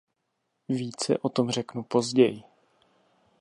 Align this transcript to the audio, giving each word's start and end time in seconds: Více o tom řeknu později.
Více 0.69 1.17
o 1.17 1.29
tom 1.29 1.49
řeknu 1.51 1.83
později. 1.83 2.43